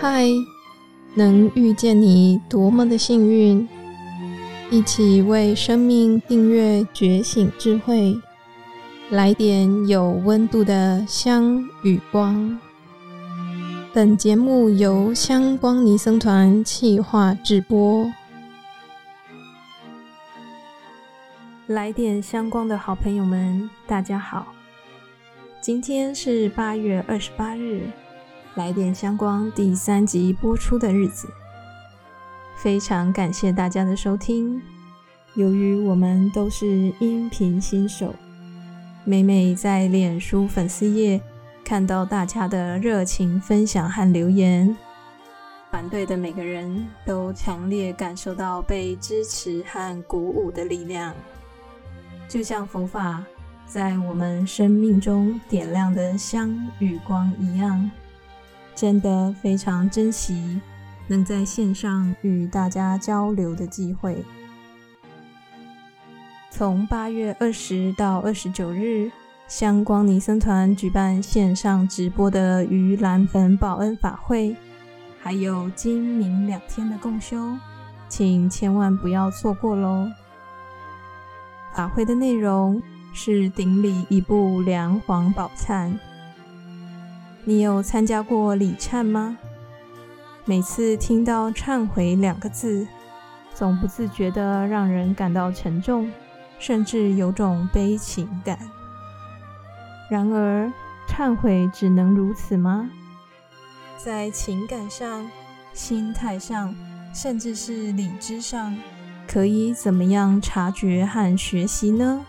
[0.00, 0.24] 嗨，
[1.12, 3.68] 能遇见你多么的幸运！
[4.70, 8.18] 一起为生命订阅觉醒智慧，
[9.10, 12.58] 来点有温度的香与光。
[13.92, 18.10] 本节目由香光尼僧团企划制播。
[21.66, 24.46] 来点香光的好朋友们，大家好！
[25.60, 27.82] 今天是八月二十八日。
[28.56, 31.28] 来点香光第三集播出的日子，
[32.56, 34.60] 非常感谢大家的收听。
[35.34, 38.12] 由于我们都是音频新手，
[39.04, 41.20] 每每在脸书粉丝页
[41.64, 44.76] 看到大家的热情分享和留言，
[45.70, 51.14] 团队的每个人都强烈感受到被支持和鼓舞的力量，
[52.28, 53.24] 就像佛法
[53.64, 57.88] 在我们生命中点亮的香与光一样。
[58.80, 60.58] 真的非常珍惜
[61.06, 64.24] 能在线上与大家交流的机会。
[66.50, 69.10] 从八月二十到二十九日，
[69.46, 74.56] 香光尼僧团举办线上直播的盂兰盆报恩法会，
[75.20, 77.58] 还有今明两天的共修，
[78.08, 80.08] 请千万不要错过喽！
[81.74, 85.92] 法会的内容是顶礼一部梁皇宝忏。
[87.44, 89.38] 你有参加过礼忏吗？
[90.44, 92.86] 每次听到“忏悔”两个字，
[93.54, 96.10] 总不自觉地让人感到沉重，
[96.58, 98.58] 甚至有种悲情感。
[100.10, 100.70] 然而，
[101.08, 102.90] 忏悔只能如此吗？
[103.96, 105.26] 在情感上、
[105.72, 106.74] 心态上，
[107.14, 108.76] 甚至是理智上，
[109.26, 112.24] 可以怎么样察觉和学习呢？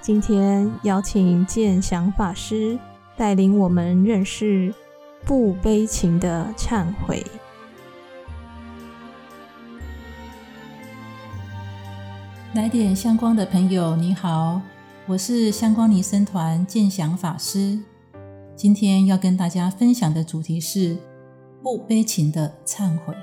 [0.00, 2.78] 今天邀请建祥法师。
[3.16, 4.74] 带领我们认识
[5.24, 7.24] 不悲情的忏悔。
[12.54, 14.60] 来点香光的朋友，你好，
[15.06, 17.78] 我是香光尼僧团建祥法师。
[18.54, 20.96] 今天要跟大家分享的主题是
[21.62, 23.14] 不悲情的忏悔。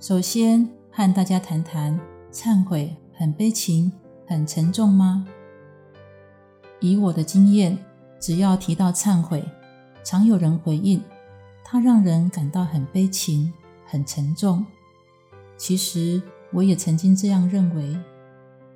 [0.00, 1.98] 首先和大家谈谈，
[2.32, 3.92] 忏悔很悲情、
[4.26, 5.24] 很沉重吗？
[6.80, 7.78] 以我的经验。
[8.20, 9.44] 只要提到忏悔，
[10.02, 11.02] 常有人回应，
[11.64, 13.52] 它让人感到很悲情、
[13.86, 14.64] 很沉重。
[15.56, 16.20] 其实
[16.52, 17.96] 我也曾经这样认为，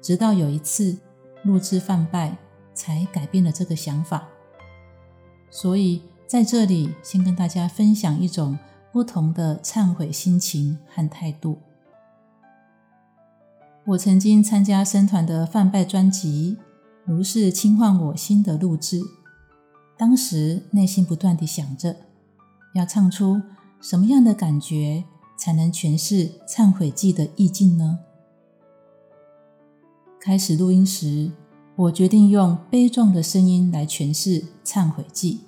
[0.01, 0.97] 直到有一次
[1.45, 2.37] 录制犯拜，
[2.75, 4.29] 才改变了这个想法。
[5.51, 8.59] 所以在这里先跟大家分享一种
[8.93, 11.59] 不同的忏悔心情和态度。
[13.85, 16.57] 我曾经参加僧团的犯拜专辑
[17.05, 19.01] 《如是轻唤我心》的录制。
[20.03, 21.95] 当时内心不断地想着，
[22.75, 23.41] 要唱出
[23.81, 25.05] 什么样的感觉
[25.37, 28.01] 才能诠释忏悔记的意境呢？
[30.19, 31.31] 开始录音时，
[31.77, 35.43] 我决定用悲壮的声音来诠释忏悔记。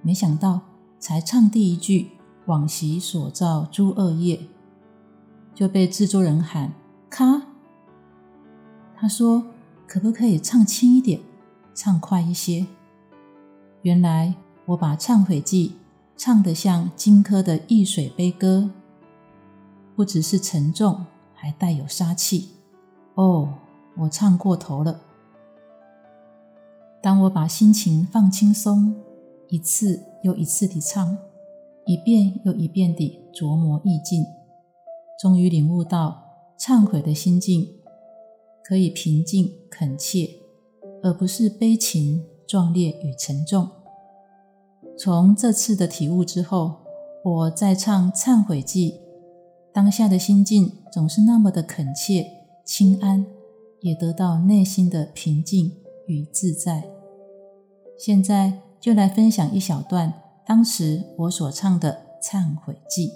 [0.00, 0.60] 没想到，
[1.00, 2.10] 才唱第一句
[2.46, 4.40] “往昔所造诸恶业”，
[5.56, 6.72] 就被制作人喊
[7.10, 7.42] “咔”。
[8.94, 9.44] 他说
[9.88, 11.18] ：“可不可以唱轻一点，
[11.74, 12.68] 唱快一些？”
[13.82, 14.34] 原来
[14.66, 15.76] 我把忏悔记
[16.16, 18.70] 唱得像荆轲的易水悲歌，
[19.96, 22.50] 不只是沉重，还带有杀气。
[23.14, 23.54] 哦，
[23.96, 25.00] 我唱过头了。
[27.02, 28.94] 当我把心情放轻松，
[29.48, 31.16] 一次又一次地唱，
[31.86, 34.26] 一遍又一遍地琢磨意境，
[35.18, 36.22] 终于领悟到
[36.58, 37.66] 忏悔的心境
[38.62, 40.28] 可以平静恳切，
[41.02, 42.22] 而不是悲情。
[42.50, 43.68] 壮烈与沉重。
[44.98, 46.78] 从这次的体悟之后，
[47.24, 48.98] 我在唱忏悔记，
[49.72, 52.26] 当下的心境总是那么的恳切、
[52.64, 53.24] 清安，
[53.82, 55.76] 也得到内心的平静
[56.08, 56.82] 与自在。
[57.96, 60.12] 现在就来分享一小段
[60.44, 63.12] 当时我所唱的忏悔记。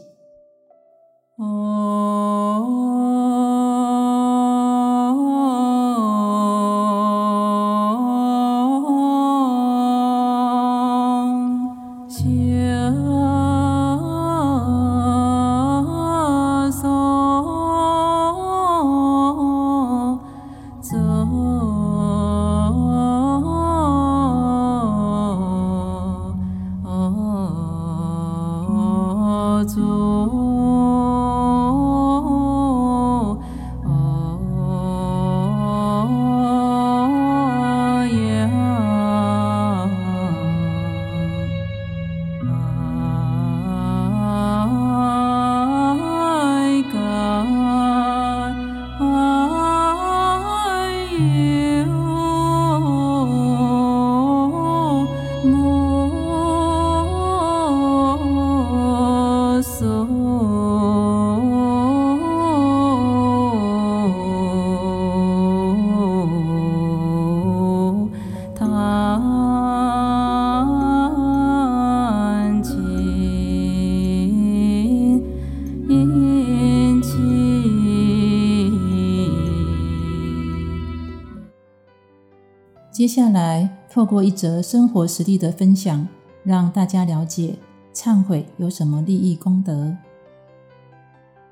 [83.04, 86.08] 接下来，透过一则生活实例的分享，
[86.42, 87.54] 让大家了解
[87.92, 89.94] 忏悔有什么利益功德。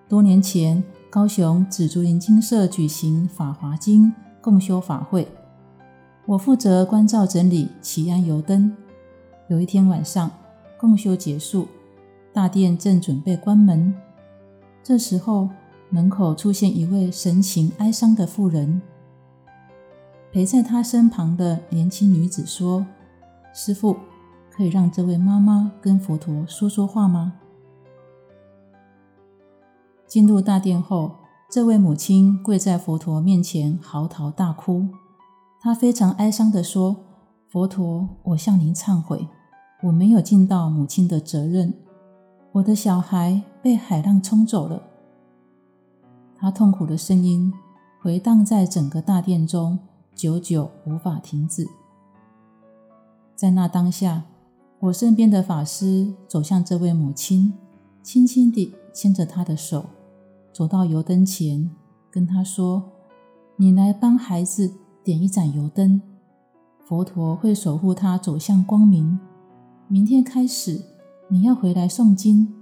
[0.08, 4.06] 多年前，高雄紫竹林精舍举行《法华经》
[4.40, 5.28] 共修法会，
[6.25, 8.75] 我负责关照整理祈安油灯。
[9.49, 10.31] 有一天晚上，
[10.78, 11.69] 共修结束，
[12.32, 13.93] 大殿正准备关门，
[14.82, 15.50] 这时候
[15.90, 18.81] 门口出现一位神情哀伤的妇人。
[20.32, 22.87] 陪在他身旁的年轻女子说
[23.52, 23.94] ：“师傅，
[24.50, 27.34] 可以让这位妈妈跟佛陀说说话吗？”
[30.08, 31.17] 进入大殿后，
[31.50, 34.88] 这位母亲跪在佛陀面前嚎啕大哭。
[35.61, 36.96] 她非常哀伤地说
[37.52, 39.28] ：“佛陀，我向您忏悔，
[39.82, 41.75] 我没有尽到母亲的责任，
[42.52, 44.82] 我的小孩被海浪冲走了。”
[46.35, 47.52] 她痛苦的声音
[48.00, 49.78] 回荡在整个大殿中。
[50.14, 51.67] 久久无法停止。
[53.35, 54.25] 在那当下，
[54.79, 57.53] 我身边的法师走向这位母亲，
[58.03, 59.87] 轻轻地牵着她的手，
[60.53, 61.70] 走到油灯前，
[62.11, 62.82] 跟她说
[63.56, 64.73] ：“你来帮孩子
[65.03, 66.00] 点一盏油灯，
[66.87, 69.19] 佛陀会守护他走向光明。
[69.88, 70.81] 明天开始，
[71.29, 72.55] 你要回来诵经，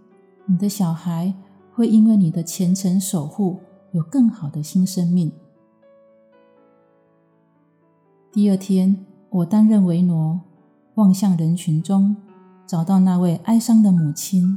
[0.46, 1.34] 你的小孩
[1.74, 3.60] 会因为你的虔诚守护，
[3.92, 5.30] 有更好的新生命。”
[8.32, 10.38] 第二天，我担任维罗，
[10.94, 12.14] 望向人群中，
[12.64, 14.56] 找到那位哀伤的母亲。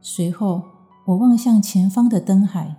[0.00, 0.62] 随后，
[1.04, 2.76] 我望向前方的灯海，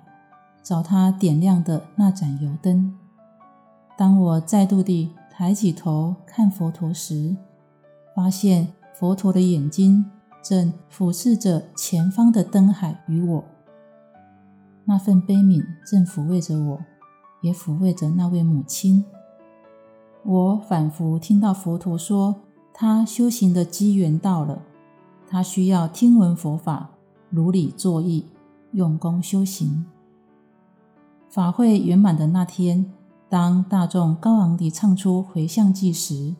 [0.64, 2.98] 找他点亮的那盏油灯。
[3.96, 7.38] 当我再度地抬起头看佛陀时，
[8.16, 10.06] 发现佛陀的眼睛
[10.44, 13.44] 正俯视着前方的灯海与我。
[14.86, 16.80] 那份悲悯正抚慰着我，
[17.42, 19.06] 也抚慰着那位母亲。
[20.28, 22.34] 我反复听到佛陀说，
[22.74, 24.60] 他修行的机缘到了，
[25.30, 26.90] 他需要听闻佛法，
[27.30, 28.26] 如理作意，
[28.72, 29.86] 用功修行。
[31.30, 32.92] 法会圆满的那天，
[33.30, 36.34] 当大众高昂地唱出回向偈时，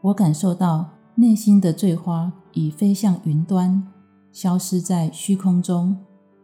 [0.00, 3.86] 我感受到内心的醉花已飞向云端，
[4.32, 5.96] 消失在虚空中，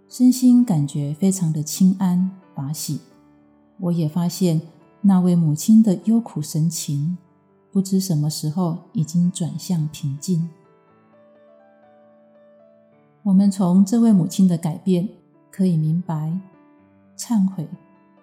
[0.09, 3.01] 身心感觉非常的清安法喜。
[3.81, 4.61] 我也发现。
[5.01, 7.17] 那位母亲的忧苦神情，
[7.71, 10.49] 不知什么时候已经转向平静。
[13.23, 15.09] 我们从这位母亲的改变
[15.51, 16.39] 可以明白，
[17.17, 17.69] 忏悔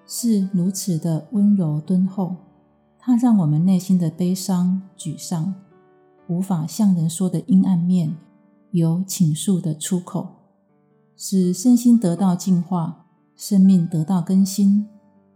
[0.06, 2.36] 是如此的温柔敦厚。
[3.00, 5.54] 它让我们内心的悲伤、沮丧、
[6.28, 8.16] 无法向人说的阴暗面，
[8.72, 10.28] 有倾诉的出口，
[11.16, 13.06] 使身心得到净化，
[13.36, 14.88] 生命得到更新，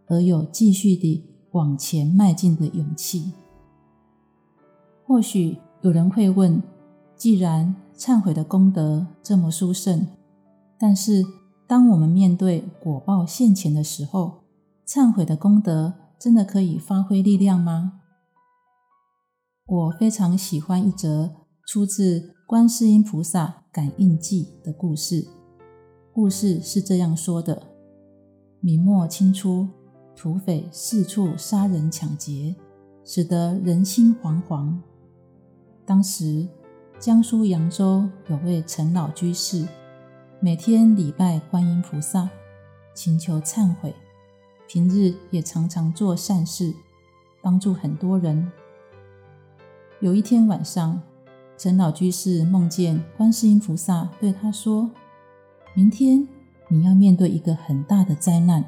[0.08, 1.29] 而有继续的。
[1.52, 3.34] 往前迈进的勇气。
[5.06, 6.62] 或许有人会问：
[7.16, 10.08] 既然忏悔的功德这么殊胜，
[10.78, 11.24] 但是
[11.68, 14.44] 当我们面对果报现前的时候，
[14.88, 18.02] 忏悔的功德真的可以发挥力量吗？
[19.66, 21.32] 我非常喜欢一则
[21.68, 25.28] 出自观世音菩萨感应记的故事。
[26.12, 27.64] 故事是这样说的：
[28.60, 29.68] 明末清初。
[30.22, 32.54] 土匪四处杀人抢劫，
[33.06, 34.78] 使得人心惶惶。
[35.86, 36.46] 当时，
[37.00, 39.66] 江苏扬州有位陈老居士，
[40.42, 42.30] 每天礼拜观音菩萨，
[42.94, 43.96] 请求忏悔，
[44.68, 46.74] 平日也常常做善事，
[47.42, 48.52] 帮助很多人。
[50.02, 51.02] 有一天晚上，
[51.58, 54.92] 陈老居士梦见观世音菩萨对他说
[55.74, 56.28] ：“明天
[56.68, 58.62] 你要面对一个很大的灾难。”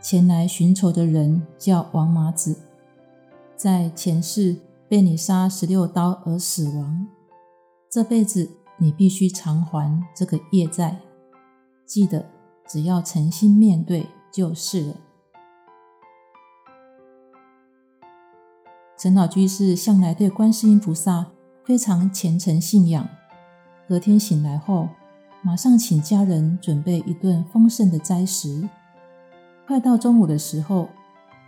[0.00, 2.56] 前来寻仇的人叫王麻子，
[3.56, 4.56] 在前世
[4.88, 7.06] 被你杀十六刀而死亡，
[7.90, 11.00] 这辈子你必须偿还这个业债。
[11.84, 12.24] 记得，
[12.68, 14.96] 只要诚心面对就是了。
[18.96, 21.26] 陈老居士向来对观世音菩萨
[21.64, 23.08] 非常虔诚信仰，
[23.88, 24.88] 隔天醒来后，
[25.42, 28.68] 马上请家人准备一顿丰盛的斋食。
[29.68, 30.88] 快到中午的时候，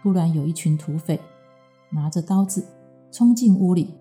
[0.02, 1.18] 突然有一群土匪
[1.88, 2.62] 拿着刀子
[3.10, 3.94] 冲进屋里，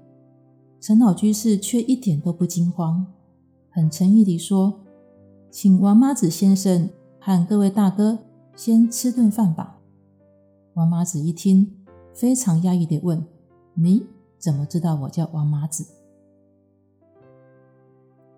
[0.81, 3.07] 陈老居士却一点都不惊慌，
[3.69, 4.81] 很诚意地说
[5.49, 8.19] ：“请王妈子先生和各位大哥
[8.57, 9.79] 先吃顿饭吧。”
[10.75, 11.77] 王妈子一听，
[12.13, 13.25] 非常压抑地问
[13.73, 14.05] ：“你
[14.37, 15.85] 怎么知道我叫王妈子？”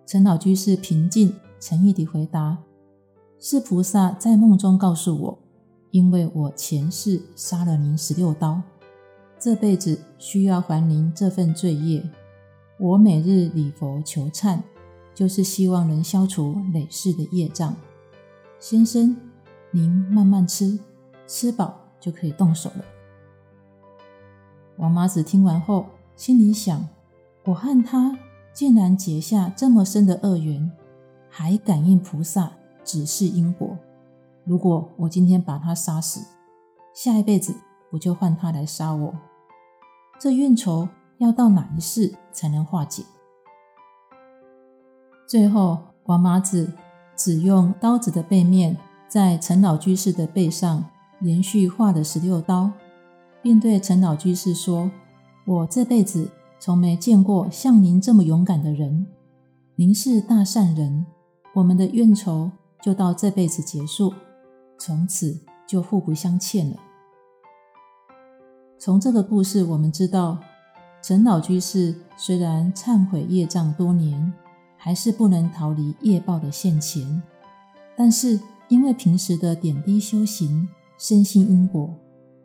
[0.06, 2.58] 陈老居士平静诚意地回答
[3.40, 5.38] ：“是菩萨在梦中告诉我。”
[5.92, 8.62] 因为我前世杀了您十六刀，
[9.38, 12.02] 这辈子需要还您这份罪业。
[12.78, 14.58] 我每日礼佛求忏，
[15.14, 17.76] 就是希望能消除累世的业障。
[18.58, 19.14] 先生，
[19.70, 20.78] 您慢慢吃，
[21.26, 22.84] 吃饱就可以动手了。”
[24.78, 25.84] 王麻子听完后，
[26.16, 26.88] 心里想：
[27.44, 28.18] 我和他
[28.54, 30.72] 竟然结下这么深的恶缘，
[31.28, 32.50] 还感应菩萨
[32.82, 33.76] 指示因果。
[34.44, 36.26] 如果我今天把他杀死，
[36.94, 37.54] 下一辈子
[37.90, 39.14] 不就换他来杀我？
[40.18, 43.04] 这怨仇要到哪一世才能化解？
[45.28, 46.72] 最后，王麻子
[47.16, 48.76] 只用刀子的背面，
[49.08, 50.84] 在陈老居士的背上
[51.20, 52.70] 连续画了十六刀。
[53.42, 54.88] 并对陈老居士说
[55.44, 56.30] ：“我这辈子
[56.60, 59.04] 从没见过像您这么勇敢的人。
[59.74, 61.04] 您是大善人，
[61.54, 64.14] 我们的怨仇就到这辈子结束，
[64.84, 66.76] 从此就互不相欠了。”
[68.80, 70.40] 从这个故事，我们知道，
[71.00, 74.32] 陈老居士虽然忏悔业障多年，
[74.76, 77.22] 还是不能逃离业报的现前。
[77.96, 81.94] 但是因为平时的点滴修行，深信因果，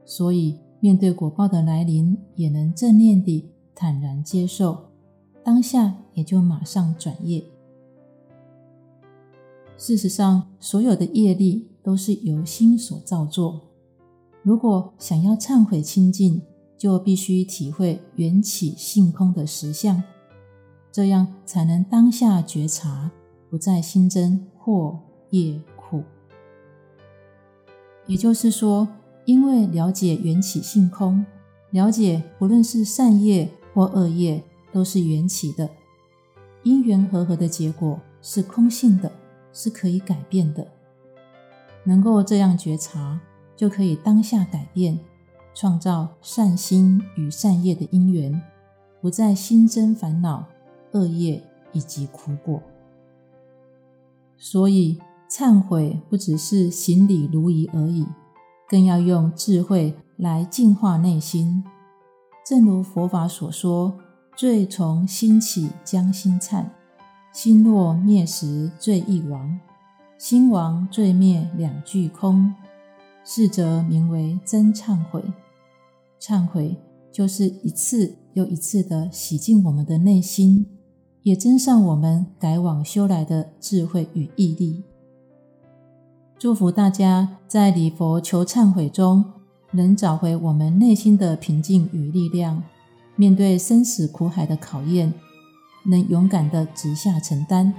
[0.05, 0.59] 所以。
[0.79, 4.91] 面对果报的来临，也能正念地坦然接受，
[5.43, 7.43] 当下也就马上转业。
[9.75, 13.61] 事实上，所有的业力都是由心所造作。
[14.43, 16.41] 如果想要忏悔清净，
[16.77, 20.03] 就必须体会缘起性空的实相，
[20.91, 23.09] 这样才能当下觉察，
[23.49, 26.03] 不再心增祸业苦。
[28.05, 28.85] 也就是说。
[29.25, 31.25] 因为了解缘起性空，
[31.71, 34.41] 了解不论是善业或恶业
[34.71, 35.69] 都是缘起的，
[36.63, 39.11] 因缘和合的结果是空性的，
[39.51, 40.65] 是可以改变的。
[41.87, 43.17] 能够这样觉察，
[43.55, 44.99] 就可以当下改变，
[45.55, 48.41] 创造善心与善业的因缘，
[48.99, 50.43] 不再心增烦恼、
[50.91, 51.41] 恶业
[51.71, 52.61] 以及苦果。
[54.35, 54.99] 所以
[55.31, 58.05] 忏悔不只是行礼如仪而已。
[58.69, 61.63] 更要用智慧来净化内心，
[62.45, 63.97] 正如佛法所说
[64.35, 66.65] ：“罪从心起，将心忏；
[67.31, 69.57] 心若灭时，罪亦亡。
[70.17, 72.53] 兴亡罪灭，两俱空。
[73.29, 75.21] 是则名为真忏悔。
[76.17, 76.77] 忏悔
[77.11, 80.65] 就是一次又一次的洗净我们的内心，
[81.23, 84.81] 也增上我们改往修来的智慧与毅力。”
[86.39, 89.25] 祝福大家在礼佛求忏悔中，
[89.71, 92.63] 能找回我们内心的平静与力量，
[93.17, 95.13] 面对生死苦海的考验，
[95.83, 97.73] 能勇敢的直下承担。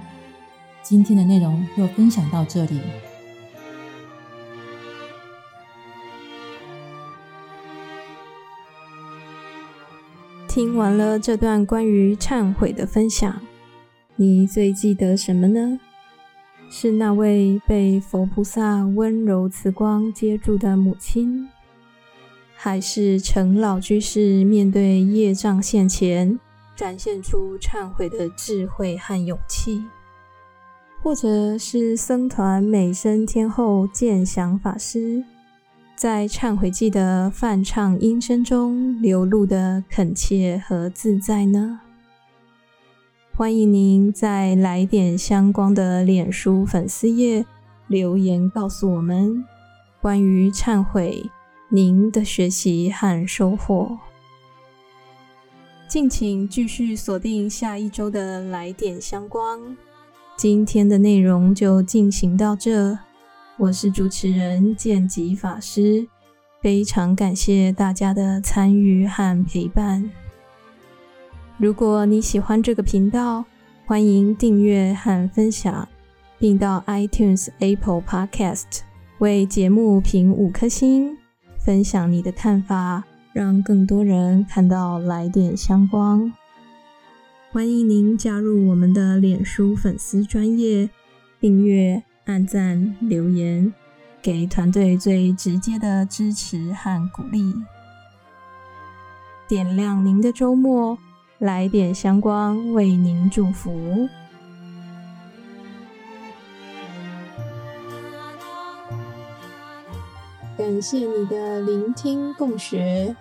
[0.81, 2.79] 今天的内容就分享到这里。
[10.47, 13.39] 听完了这段关于忏悔的分享，
[14.15, 15.79] 你最记得什么呢？
[16.71, 21.47] 是那位被佛菩萨温柔慈光接住的母亲，
[22.55, 26.39] 还是陈老居士面对业障现前
[26.75, 29.83] 展现出忏悔的智慧和勇气，
[31.01, 35.23] 或者是僧团美声天后见祥法师
[35.95, 41.79] 在忏悔记的梵唱音声中流露的恳切和自在呢？
[43.35, 47.45] 欢迎您在来点相关的脸书粉丝页
[47.87, 49.43] 留言告诉我们
[50.01, 51.29] 关于忏悔
[51.69, 53.97] 您的学习和收获。
[55.87, 59.77] 敬请继续锁定下一周的来点相关。
[60.39, 62.97] 今天的内容就进行到这，
[63.57, 66.07] 我是主持人剑吉法师，
[66.61, 70.09] 非常感谢大家的参与和陪伴。
[71.57, 73.43] 如果你喜欢这个频道，
[73.85, 75.85] 欢迎订阅和分享，
[76.37, 78.79] 并到 iTunes、Apple Podcast
[79.17, 81.17] 为节目评五颗星，
[81.57, 83.03] 分享你的看法，
[83.33, 86.31] 让更多人看到来点香光。
[87.51, 90.87] 欢迎您加入我们的脸书粉丝专业，
[91.39, 93.73] 订阅、按赞、留言，
[94.21, 97.55] 给团队最直接的支持和鼓励，
[99.47, 100.99] 点亮您的周末。
[101.39, 104.07] 来点香光，为您祝福。
[110.55, 113.15] 感谢你的聆听共学，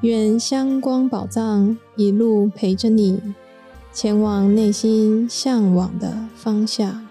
[0.00, 3.20] 愿香光宝藏一路陪着你，
[4.00, 7.07] 前往内心向往的方向。